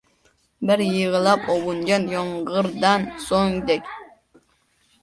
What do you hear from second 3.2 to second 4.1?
so‘ngdek.